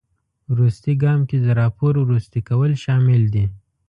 وروستي 0.51 0.93
ګام 1.03 1.19
کې 1.29 1.37
د 1.41 1.47
راپور 1.61 1.93
وروستي 2.03 2.41
کول 2.49 2.71
شامل 2.83 3.21
دي. 3.33 3.45